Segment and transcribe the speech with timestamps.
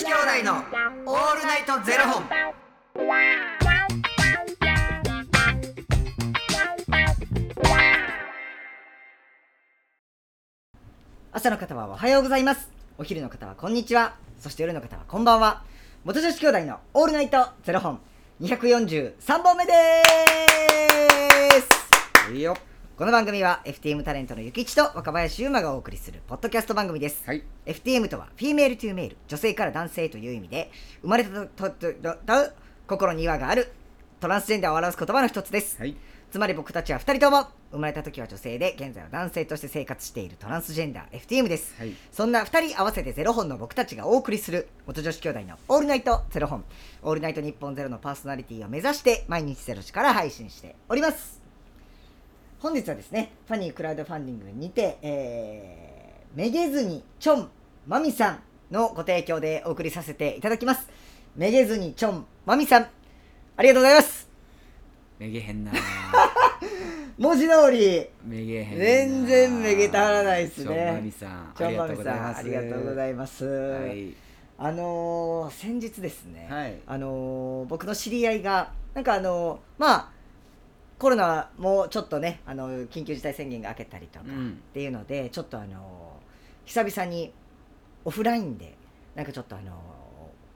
[0.00, 0.54] 子兄弟の
[1.04, 2.24] オールナイトゼロ本。
[11.32, 12.70] 朝の方はおはようございます。
[12.96, 14.14] お昼の方はこんにちは。
[14.38, 15.64] そして夜の方はこんばんは。
[16.04, 18.00] 元女子兄弟のオールナイトゼロ本。
[18.40, 19.72] 243本目で
[22.26, 22.32] す。
[22.32, 22.56] いいよ
[23.00, 27.42] この番組は FTM タレントのゆきちと若林優馬がお送りするポッドキャスト番組です、はい。
[27.64, 32.52] FTM とは female to male 女性から男性という意味で生まれたととととと
[32.86, 33.72] 心に違和がある
[34.20, 35.96] トランスジェンダーを表す言葉の一つです、はい。
[36.30, 41.94] つまり僕たちは2人とも生まれた時は女性で現在は男性として生活しているトランスジェンダー FTM です、はい。
[42.12, 46.66] そんな2人合わせてゼロ本の僕たちがお送りする元女子兄弟のオールナイトゼロ本。
[47.02, 51.39] オールナイト日本ゼロのパーソナリティを目指して毎日ゼロ時から配信しております
[52.60, 57.50] 本日はですねファニークラウドファンディングにて、えー、めげずにちょん
[57.86, 58.38] まみさん
[58.70, 60.86] のご提供でお送りさせていただきます
[61.34, 62.82] めげずにちょんまみさん
[63.56, 64.28] ありがとうございます
[65.18, 65.72] めげへんな。
[67.18, 68.84] 文字通りめげへんな。
[68.84, 71.52] 全然めげたはらないですねちょんまみさん。
[71.56, 74.14] ちょんまありみさんありがとうございいます、はい。
[74.58, 80.19] あのー先日ですね、はいあのー僕の知り合いがなんかあのーまあ
[81.00, 84.48] コロナもちょっとねあの緊急事態宣言が明けたりとかうん。
[84.50, 87.32] っていうので、ちょっとあのー久々に
[88.04, 88.76] オフラインで
[89.16, 89.74] なんかちょっとあのー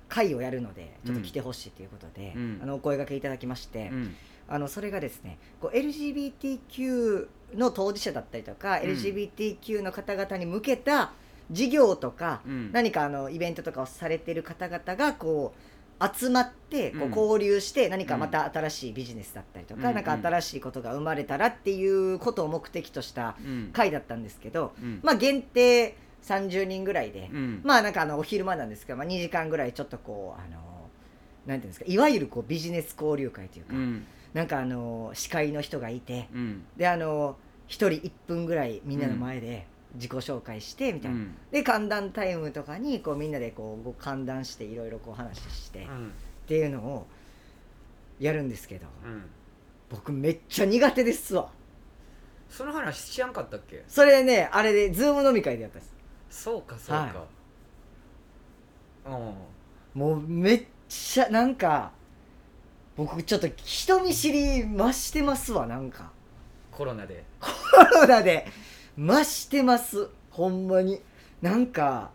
[0.06, 2.60] 会をやるのでちょっと来てほしいということで、うん。
[2.62, 4.14] あのお声掛けいただきまして、うん。
[4.46, 8.90] あのそれがですねこう LGBTQ の当事者だったりとか、うん。
[8.90, 11.12] LGBTQ の方々に向けた
[11.50, 12.70] 事業とか、うん。
[12.70, 15.73] 何かあのイベントとかをされてる方々がこう
[16.12, 23.70] 集まってこう交流して何かまた新しいビジネスだったりとか、うんなんか新しいことが生まれたらっていうことを目的としたうん。
[23.72, 25.00] 会だったんですけど、うん。
[25.02, 27.60] まあ限定30人ぐらいで、うん。
[27.64, 30.60] まあなんかあのお昼間なんですけど、まあ、2時間ぐらいちょっとこうあの
[31.46, 34.06] なんていうんですかいわゆるこうビジネス交流会というか、うん。
[34.32, 36.64] なんかあの司会の人がいてうん。
[36.76, 37.36] であの
[37.68, 46.12] 1人1分ぐらいみんなの前で自己紹介してみたいな、うんで歓談タイムとかにこうみんなでこうご歓談していろいろこう話して、っうん。
[46.46, 47.06] ていうのを
[48.18, 49.22] やるんですけどうん。
[49.90, 51.48] 僕めっちゃ苦手ですわ
[52.48, 53.84] その話しやんかったっけ？
[53.88, 55.94] それねあれでズーム飲み会でやったんです
[56.42, 57.24] そうか、そうか。
[59.06, 59.34] うん。
[60.00, 61.92] もうめっちゃなんか
[62.96, 66.10] 僕ちょっと人見知り増してますわなんか
[66.70, 67.24] コロナで。
[67.40, 67.48] コ
[68.00, 68.46] ロナで
[68.98, 70.08] 増してます。
[70.30, 71.00] ほんまに。
[71.42, 72.10] なんか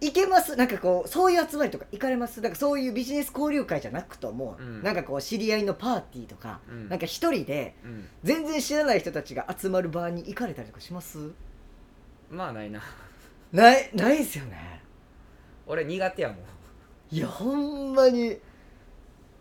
[0.00, 0.54] 行けます。
[0.56, 2.40] なんかこうそういう集まりとか行かれます。
[2.40, 4.82] なんかそういうビジネス交流会じゃなくとも、うん。
[4.82, 6.88] なんかこう知り合いのパーティーとか、うん。
[6.88, 8.08] なんか一人でうん。
[8.22, 11.18] 全然知らない人たちが集まる場に行かれたりとかします？
[12.30, 12.82] まあないな。
[13.52, 14.82] ないないですよね。
[15.66, 16.38] 俺苦手やもん。
[17.10, 18.38] いやほんまに。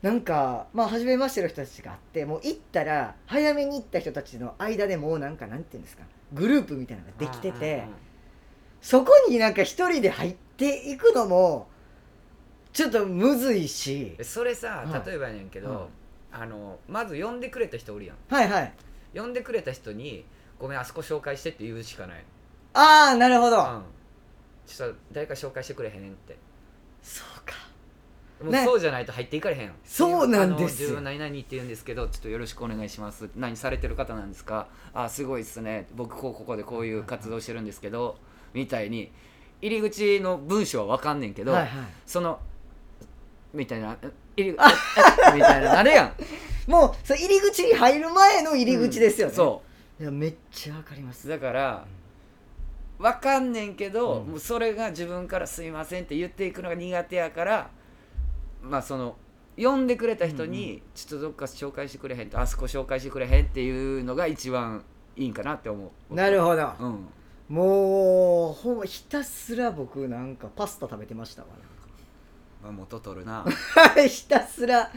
[0.01, 7.85] なんかまあ初めましての人たちがあってもう行ったら早めに行った人たちの間でもうなんかなんていうんですかグループみたいなのができてて、
[8.81, 11.67] そこになんか一人で入っていくのも
[12.73, 14.15] ちょっとむずいし。
[14.17, 15.07] えそれさはい。
[15.07, 15.87] 例えばやねんけど、はい。
[16.31, 18.17] あのまず呼んでくれた人おるやん。
[18.29, 18.73] はいはい。
[19.15, 20.25] 呼んでくれた人に
[20.59, 22.23] 「ごめんあそこ紹介して」って言うしかない、
[22.73, 23.83] ああなるほど、うん、
[24.65, 26.37] ちょっと誰か紹介してくれへんねんって。
[27.01, 27.53] そうか
[28.41, 28.63] もうね。
[28.65, 30.89] そうじゃないと入っていかれへんそうなんですよ。
[30.89, 33.29] あの自分何々って言うんですけどちょっとよろしくお願いします。
[33.35, 34.67] 何されてる方なんですか？
[34.93, 35.87] あすごいっすね。
[35.95, 38.17] 僕こうここでこういう活動してるんですけど
[38.53, 39.11] みたいに
[39.61, 41.69] 入り口の文章は分かんねんけど、はいはい。
[42.05, 42.39] その
[43.53, 43.97] みたいな
[44.35, 44.59] 入り口
[45.35, 46.13] みたいななるやん。
[46.69, 49.61] もうそれ入り口に入る前の入り口ですよね、そ
[49.99, 51.27] いやめっちゃわかります。
[51.27, 51.85] うだから
[52.99, 54.27] 分かんねんけど、うん。
[54.27, 57.69] もうそれが自分から「すいません」って言っていくのが苦手やから
[58.69, 59.15] まあその
[59.57, 64.83] 呼んでくれた人に「ちょっとどっか紹介してくれへん」と「あそこ紹介してくれへん」っていうのが一番
[65.15, 66.13] いいんかなって思う。
[66.13, 67.07] なるほど、うん。
[67.49, 71.47] もうほひたすら僕なんかパスタ食べてましたわ
[72.61, 73.45] まあ元取るな。
[74.07, 74.91] ひたすら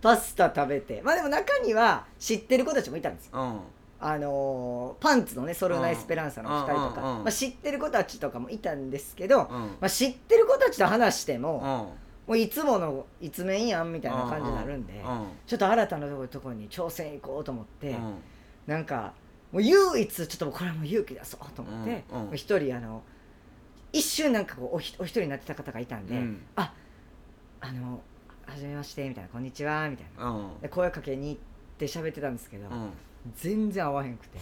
[0.00, 1.02] パスタ食べて。
[1.02, 3.32] まあでも中には知ってる子たちもいたんですよ。
[3.40, 3.60] うん。
[3.98, 9.48] あのーパンツのねソルナ・エスペランサの2人とか、まあ、知ってる子たちとかもいたんですけど、うん。
[9.48, 18.14] まあ、知ってる子たちと話しても、うんもういつもの一面やんみたいな感じになるんで、うんちょっと新たなところに挑戦行こうと思って、うん。
[18.66, 19.12] なんか
[19.52, 22.26] もう唯一ちょっとこれはもう勇気出そうと思ってうんうん。
[22.26, 23.02] もう一人あの
[23.92, 26.42] 一瞬なんかこうお一人になってた方がいたんで「うん。
[26.56, 26.72] あ
[27.60, 28.00] あの
[28.44, 30.30] はじめまして」みたいな「こんにちは」みたいな。
[30.30, 30.60] うん。
[30.60, 31.40] で声かけに行っ
[31.78, 32.90] て喋ってたんですけど、うん。
[33.36, 34.38] 全然合わへんくて。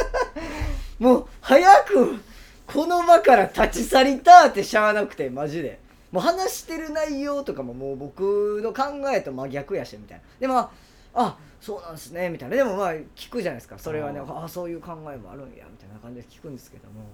[1.02, 2.20] もう早く
[2.66, 5.80] この場から立ち去りたってしゃあなくてマジで
[6.12, 10.24] もう話してる内容とかももう僕の考えと真逆やしみたいな。
[10.38, 10.70] でも
[11.14, 12.56] あそうなんですねみたいな。
[12.56, 13.78] でもまあ聞くじゃないですか。
[13.78, 17.06] それはねあああそういう考えもあるんやみたいな感じで聞くんですけども。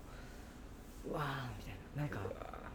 [1.10, 2.02] うわあみたいな。
[2.02, 2.18] なんか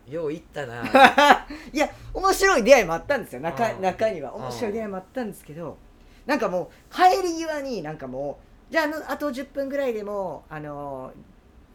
[0.08, 0.84] よう言ったな。
[1.72, 3.42] いや面白い出会いもあったんですよ。
[3.42, 3.81] 中うん。
[3.81, 4.34] 中には。
[4.36, 5.78] 面白い出会いもあったんですけど。
[6.25, 8.40] なんかもう帰り際になんかも
[8.70, 11.12] うじゃああと10分ぐらいでもうあの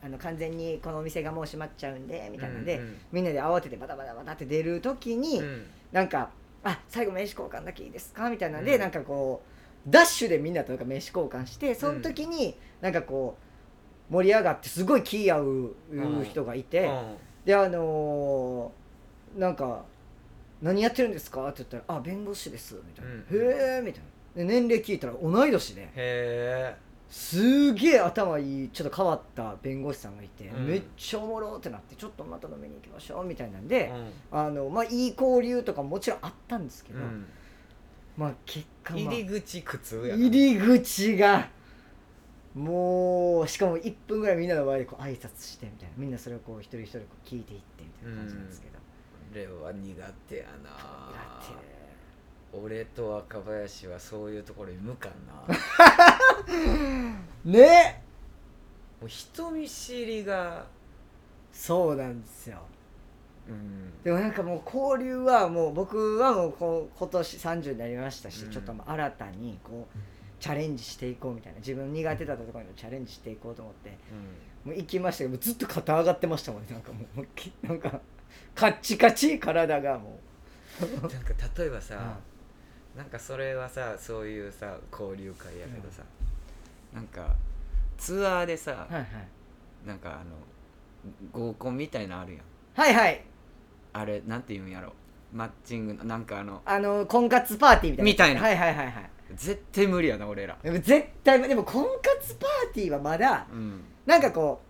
[0.02, 2.96] あの完全にこのお店がもう閉まっちゃうんでみたいなんで、うんうん。
[3.12, 5.66] みんなで慌ててバタバタバタって出る時に、うん。
[5.92, 6.30] なんか
[6.64, 8.80] 「あ最後名刺交換だけいいですか?」みたいなんで、うん。
[8.80, 9.42] なんかこ
[9.86, 13.36] うダッシュでみんなとなんか名刺交換してその時になんかこ
[14.10, 15.74] う盛り上がってすごい気合う
[16.24, 16.90] 人がいて。
[17.44, 19.84] であのーなんか
[20.60, 23.20] 「何やってるんですか?」って言ったら「あ弁護士です」みたいな「うん。
[23.20, 24.08] へえ」みたいな。
[24.36, 25.82] で年齢聞いたら同い年で。
[25.82, 26.76] へえ
[27.10, 30.66] すげえ頭いいちょっと変わった弁護士さんがいて、うん。
[30.66, 33.90] めっちゃおもろってなってちょっとまた飲みに行きましょうみたいなんで、
[34.32, 37.26] うあのまあいい交流とかももちろんあったんですけど、ん。
[38.16, 40.22] まあ結果、まあ、入り口苦痛やな。
[40.22, 41.48] 入り口が
[42.54, 48.78] もうしかも1分ぐらいみんなの前でこう挨拶してみたいなみんなそれをこう一人一人こう聞いていってみたいな感じなんですけど、
[49.32, 50.70] 俺は苦手やな。
[50.70, 50.76] だ
[51.42, 51.77] って
[52.52, 55.44] 俺と若林はそういうところに向かんな。
[57.44, 58.02] ね。
[59.00, 60.66] もう人見知りが。
[61.52, 62.60] そうなんですよ。
[63.48, 64.02] うん。
[64.02, 68.50] でもなんかもう交流はもう僕はもうこう今年30になりましたし、うん。
[68.50, 69.98] ちょっともう新たにこう
[70.40, 71.58] チャレンジしていこうみたいな。
[71.58, 73.90] 自分苦手だったところにもチャレンジしていこうと思って。
[74.64, 76.68] もう行きましたけどずっと肩上がってましたもんね。
[76.72, 78.00] なんかもうなんか
[78.54, 80.18] カッチカチ体がも
[80.80, 81.08] なんか
[81.56, 82.18] 例えばう、さ、
[82.98, 86.02] なんかそれはさそういうさ交流会やけどさ、
[86.92, 87.36] なんか
[87.96, 89.06] ツアーでさ、はいはい。
[89.86, 90.34] なんかあの
[91.32, 92.42] 合コンみたいなのあるやん。
[92.74, 93.24] はいはい。
[93.92, 94.92] あれなんて言うんやろ。
[95.32, 98.62] マッチングのなんかあのあの婚活パーティーみたいなみたいな。
[98.62, 99.10] はいはいはいはい。
[99.36, 100.58] 絶対無理やな俺ら。
[100.60, 103.80] でも絶対でも婚活パーティーはまだうん。
[104.06, 104.60] なんかこ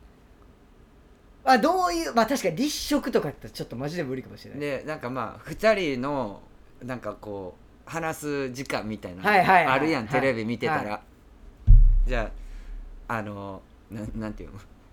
[1.47, 4.61] うあどういうまあ確かに立食とかってちょっとマジで無理かもしれない。
[4.61, 6.43] でなんかまあ2人の
[6.85, 10.21] なんかこう話す時間みたいな、はいはいはいあるやんはい。
[10.21, 11.01] テレビ見てたら、は
[12.07, 12.31] じゃ
[13.09, 14.51] ああのななんていう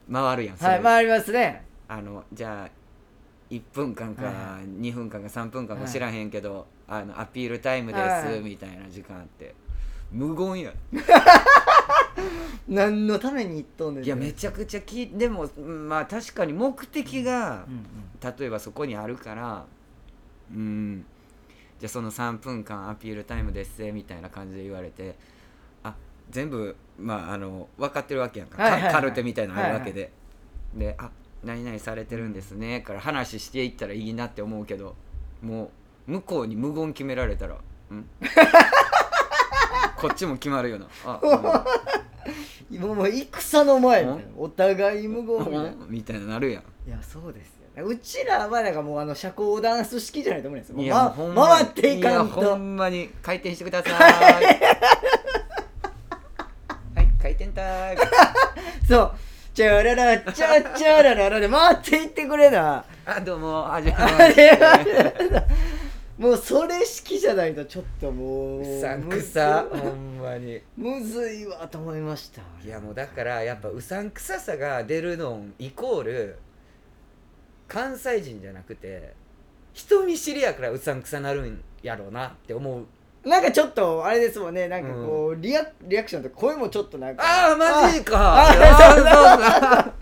[0.09, 0.23] の？
[0.23, 0.71] 回るやんそれ。
[0.71, 1.65] はい回りますね。
[1.87, 2.69] あのじゃあ
[3.53, 5.91] 1分間かは2分間か3分間かはい。
[5.91, 8.39] 知らへんけど、あのアピールタイムです、はい。
[8.39, 9.53] みたいな時間あって。
[10.11, 10.73] 無言や
[12.67, 18.35] 何のために行っとんねんいやめちゃくちゃきでもうんまあ確かに目的がうんうん。
[18.37, 19.65] 例えばそこにあるから
[20.53, 21.05] うん
[21.79, 25.15] じゃあその3分間アピールタイムですみたいな感じで言われて
[25.83, 25.93] あ
[26.29, 28.93] 全部まああの分かってるわけやんか,か、はいはいはい。
[28.93, 30.11] カルテみたいなのあるわけで、
[30.73, 31.09] で「あ
[31.43, 34.95] 何々されてるんですね」から話していったらいいなって思うけど
[35.41, 35.71] も
[36.07, 37.55] う向こうに無言決められたら
[37.93, 38.05] 「ん？
[39.97, 40.87] こっちも決まるよな。
[41.05, 41.19] あ
[42.71, 44.23] もうもう戦の前みたいな。
[44.23, 45.59] うお互い無言みたいな。
[45.63, 45.87] うん？
[45.89, 46.63] みたいななるやん。
[46.87, 50.77] いやそうですようちらはなんかもうあの社交ダンス式じゃないと思うんですよ。
[50.77, 51.13] ま
[51.47, 53.93] 回っていかんやほとんまに回転してください。
[56.95, 58.01] はい回転タイム。
[58.87, 59.11] そう。
[59.53, 62.83] チャララチャチャラララで回っていってくれな。
[63.05, 63.63] あどうも。
[63.63, 64.59] はじめまあして
[66.17, 69.65] もうそれ式じゃないとちょっともううさんくさ。
[69.69, 72.41] ほんまにむずいわと思いました。
[72.63, 76.37] いやもうだからやっぱうさんくささが出るのイコール
[77.67, 79.13] 関西人じゃなくて
[79.73, 82.85] 人見知りやからうさんくさなるんやろうなって思う。
[83.27, 84.67] なんかちょっとあれですもんね。
[84.67, 88.17] なんかこう、リアリアクションとか声もちょっとなんかああマジか。
[88.17, 89.93] ああそうそうあ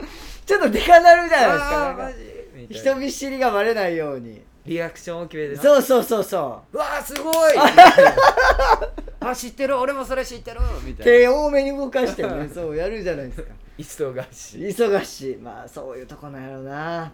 [0.45, 1.95] ちょっとデカなるじゃないですか。
[1.97, 2.17] なんジ
[2.53, 4.41] みたいな人見知りがバレないように。
[4.65, 5.61] リアクションを決めてな。
[5.61, 6.77] そうそうそうそう。
[6.77, 7.53] わあすごい。
[9.19, 9.77] あ知ってる。
[9.77, 10.59] 俺もそれ知ってる。
[10.85, 11.11] みたいな。
[11.11, 13.51] 手多めに動かしてねそうやるじゃないですか。
[13.77, 14.67] 忙しい。
[14.67, 15.37] 忙しい。
[15.37, 17.11] まあそういうとこなんやろうな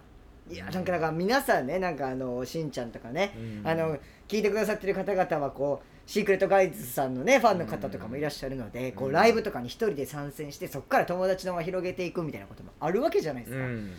[0.50, 3.68] いやなんかなんか皆さんねなんかあのしんちゃんとかね、うん。
[3.68, 9.14] あの聞いてくださってる方々はこうシークレットガイズさんのねファンの方とかもいらっしゃるので、こううん。
[9.14, 13.90] ライブとかに一人で参戦してそこから友達の輪を広げていくみたいなこともあるわけじゃないですか,、うん。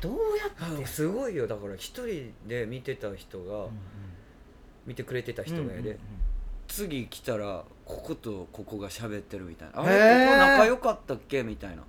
[0.00, 3.66] どうやって、あすごいよだから一人で見てた人が、
[4.86, 5.98] 見てくれてた人がやで、うんうんうん
[6.68, 9.82] 次来たらこことここが喋ってるみたいな。
[9.82, 11.44] あれここ仲良かったっけ？
[11.44, 11.84] みたいな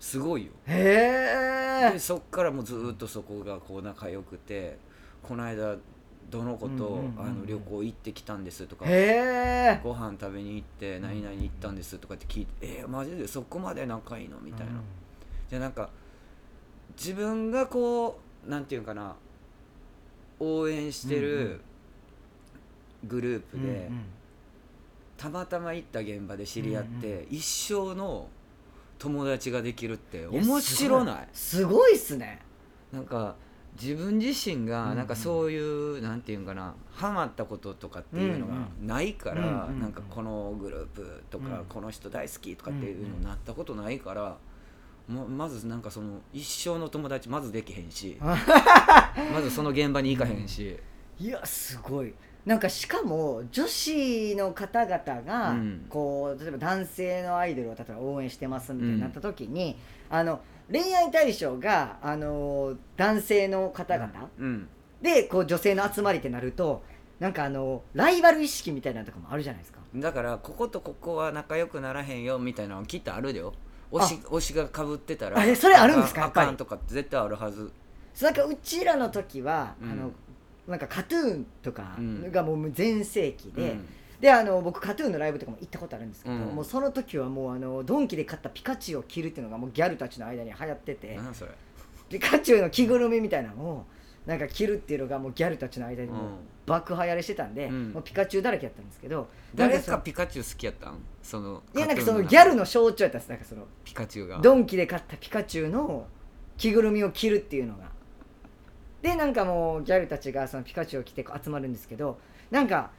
[0.00, 0.52] すごいよ。
[0.66, 4.78] へえでそっからもうずーっとそこがこう仲良くて
[5.22, 5.76] この間
[6.30, 7.26] どの子と、うんうんうんうん。
[7.26, 8.84] あの旅行行ってきたんですとか
[9.82, 14.72] ご飯食べに行って何々行ったんですとかって聞いてえー、マジでそこまで仲いいのみたいな、
[15.48, 15.88] じゃあなんか
[16.96, 19.16] 自分がこうなんていうかな
[20.38, 21.60] 応援してうんうる
[23.04, 24.04] グループで、うんうん。
[25.16, 28.28] たまたま行った現場で知り合って、一生の
[28.98, 31.28] 友達ができるって面白ない。
[31.32, 32.40] すごいっすね。
[32.92, 33.36] なんか
[33.80, 34.68] 自分自身うんうん。
[34.68, 41.64] がなんかそういう、なんていうんかなハマったこととかっていうのがないから、うんうんなんかこのグループとか、うん。
[41.66, 44.36] この人大好きとかっていうのになったことないから、
[45.08, 50.78] ままずなんかその一生の友達まずできへんし まずその現場に行かへんし、
[51.18, 52.12] いやすごい
[52.48, 55.86] なんかしかも女子の方々が、うん。
[55.90, 59.76] こう例えば男性のアイドルを例えば応援してますみたいになった時に、
[60.08, 60.40] あの
[60.72, 64.68] 恋愛対象があの男性の方々、うん、
[65.02, 66.82] でこう女性の集まりってなると
[67.20, 69.80] なんかあのライバル意識みたいなのとかもあるじゃないですか。
[69.94, 73.52] だからこことここは仲良くならへんよみたいなのきっとあるよ。
[73.92, 77.70] 推し推しがかぶってたらあえそれあるんですかあかんとかって絶対あるはず。
[78.22, 79.90] なんかうちらの時は、うん。
[79.90, 80.10] あの
[80.68, 82.30] なんかカトゥーンとかうん。
[82.30, 83.86] がもう全盛期で、うん。
[84.20, 86.40] であの僕カトゥーンのライブとかも行ったことあるんですけど、うん。
[86.54, 91.50] もうその時はもうあのドンキで買ったピカチュウを着るっていうのがもうギャルたちの間に流行ってて何それ。
[92.08, 93.86] ピカチュウの着ぐるみみたいなのを
[94.26, 97.92] なんか着るっていうのがもうギャルたちの間にも爆流行りしてたんで、うん。
[97.92, 99.98] もうピカチュウだらけやったんですけど誰か？
[99.98, 100.98] ピカチュウ好きやったん？
[101.22, 103.30] そのいやなんかそのギャルの象徴やったんです。
[103.30, 104.38] なんかそのピカチュウが。
[104.40, 106.06] ドンキで買ったピカチュウの
[106.58, 107.84] 着ぐるみを着るっていうのが
[109.02, 112.18] でなんかもうギャルたちがそのピカチュウを着て集まるんですけど
[112.50, 112.90] なんか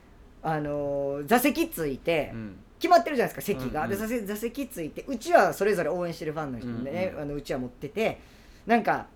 [0.41, 2.55] あのー座席ついてうん。
[2.79, 3.85] 決まってるじゃないですか席が、うん。
[3.85, 7.15] うんで座席座席ついてうちはそれぞれ応援してるファンの人でね、うん。
[7.17, 8.21] うんあのうちは持ってて
[8.65, 9.07] なんか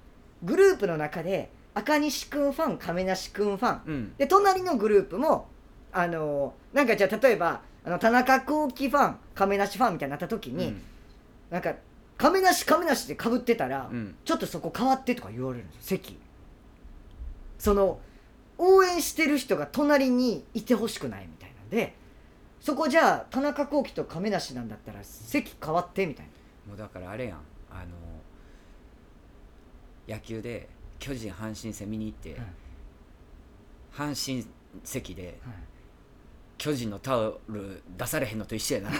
[0.43, 3.81] グループの中で赤西くんファン亀梨くんファン。
[3.85, 4.13] うん。
[4.17, 5.47] で隣のグループも
[5.93, 10.75] あのーなんかじゃあ例えばあの田中幸喜ファン亀梨ファンみたいになった時に、
[11.49, 11.73] なんか
[12.17, 14.15] 亀梨亀梨でかぶってたら、うん。
[14.25, 16.17] ちょっとそこ変わってとか言われるんですよ席
[17.63, 18.01] その
[18.57, 21.95] 応援してる人が隣にいてほしくないみたいなんで
[22.59, 26.25] そこじゃあ田中幸喜と亀梨なんだったら席変わってみたい
[26.67, 27.37] もうだからあれやん。
[27.71, 27.85] あの
[30.13, 30.67] 野球で
[30.99, 32.43] 巨人阪神戦見に行って、な、
[34.05, 34.45] 阪神
[34.83, 35.53] 席ではい。
[36.57, 38.91] 巨人のタオル出されへんのと一緒やな。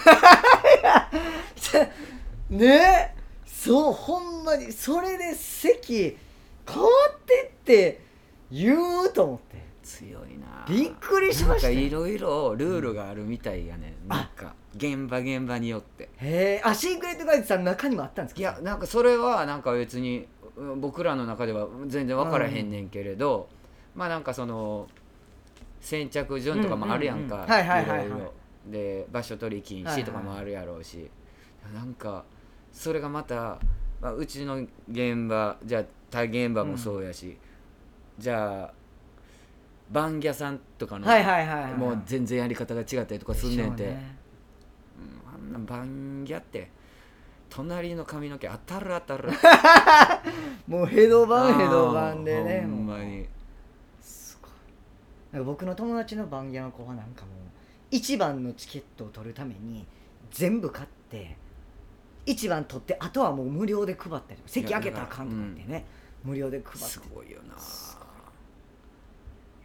[2.49, 3.15] ねえ
[3.45, 6.17] そうほんまにそれで席
[6.65, 8.12] 変わってって
[8.53, 9.63] 言うと思って。
[9.83, 10.65] 強いな。
[10.69, 11.69] びっくりしました。
[11.69, 14.07] いろいろルールがあるみたいやね、うん。
[14.07, 16.09] なんか現場現場によって。
[16.17, 18.39] へえあシークレットガイズさんの中にもあったんですか？
[18.39, 23.49] いやなんかそれはなんか別にうん僕らの中では全然分からへんねんけれど、
[23.93, 24.87] まあなんかその
[25.81, 27.49] 先着順とかもあるやんか、うんうんうん。
[27.49, 28.09] はいはいはいはい。
[28.09, 28.33] ろろ。
[28.67, 31.09] で場所取り禁止とかもあるやろうし、
[31.73, 32.23] なんか
[32.71, 33.59] それがまた、
[33.99, 37.37] まあ、うちの現場じゃあ他現場もそうやし、
[38.17, 38.73] じゃあ
[39.91, 44.15] バンギャさんとかの、はいはいはい、はい、もう全然やり方が違ったりとかすんねんて、でしょうね。
[44.97, 46.69] うんあんなバンギャって
[47.49, 49.29] 隣の髪の毛当たる当たる
[50.67, 53.27] もうヘドバンヘドバンでねほんまに。
[54.01, 54.51] すごい。
[55.31, 57.33] なんか僕の友達のバンギャの子はなんかもう
[57.91, 59.85] 一番のチケットを取るために
[60.31, 61.37] 全部買って
[62.25, 65.85] 一番取ってあとはもう無料で配ったり席開けたらあかんとかってね、
[66.23, 66.79] 無料で配って。
[66.79, 67.53] すごいよな。
[67.53, 67.59] いや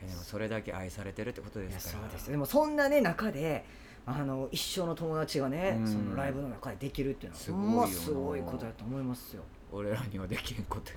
[0.06, 2.04] でもそれだけ愛されてるってことですから。
[2.04, 3.64] そうですでもそんなね中で
[4.06, 5.86] あの一生の友達がね、うん。
[5.86, 9.42] そのライブの中でできるっていうのはすごいすごいことだと思いますよ。
[9.70, 10.92] 俺らにはできへんこと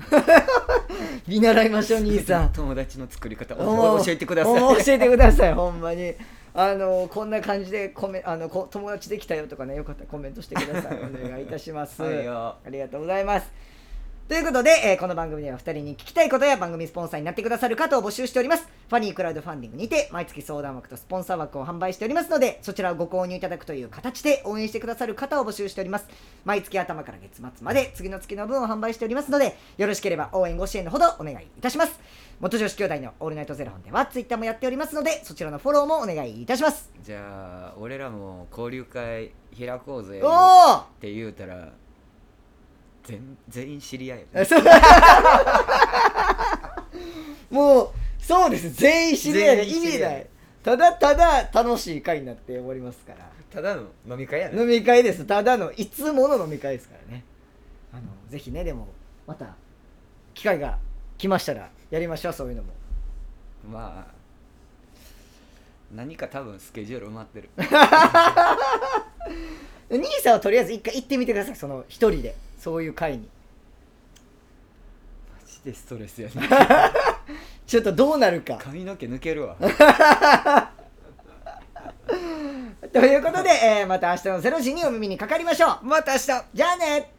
[1.27, 2.53] 見習いましょう兄さん。
[2.53, 3.55] 友達の作り方。
[3.55, 4.85] 教えてください。
[4.85, 6.15] 教えてくださいほんまに。
[6.53, 10.97] あのこんな感じでコメあのこ友達できたよとかねよかったらコメントしてください。
[10.97, 12.55] お願いいたします、 はいよ。
[12.65, 13.51] ありがとうございます
[14.27, 18.65] ということで、えーこの番組では2人に聞きたいことや番組スポンサーになってくださる方を募集しております。
[18.89, 26.07] ファニークラウドファンディングにて毎月相談枠とスポンサー枠を販売しておりますのでそちらをご購入いただくという形で応援してくださる方を募集しております。
[26.45, 31.99] 毎月頭から月末まで次の月の分を販売しておりますのでよろしければ応援ご支援のほどお願いいたします。
[32.39, 36.89] 元女子兄弟のオールナイトゼロ本ではツイッターもやっておりますのでそちらのフォローもお願いいたします。
[37.03, 41.73] じゃあ俺らも交流会開こうぜって言うたら
[43.03, 44.63] 全全員知り合いやそう。
[47.49, 47.89] もう
[48.19, 48.69] そうです。
[48.71, 50.13] 全員知り合いで意全員知り合い。
[50.13, 50.27] 味ない
[50.63, 53.29] ただただ楽しい会になっておりますから。
[53.51, 54.61] ただの飲み会やね。
[54.61, 55.25] 飲み会です。
[55.25, 57.23] ただのいつもの飲み会ですからね。
[57.91, 58.87] あのぜひねでも
[59.27, 59.55] また
[60.33, 60.77] 機会が
[61.17, 62.69] 来ましたらやりましょうそういうのも。
[63.71, 64.13] まあ
[65.93, 67.49] 何か多分スケジュール埋まってる。
[69.89, 73.27] 兄さんはとりあえず一回行ってみてくださいその一人でそういう会に。
[75.33, 76.47] マジでストレスやね
[77.65, 78.59] ちょっとどうなるか。
[78.61, 79.55] 髪の毛抜けるわ。
[82.93, 85.85] ということで、えーまた明日の0時にお耳にかかりましょう。
[85.85, 86.25] また明日。
[86.53, 87.11] じゃあね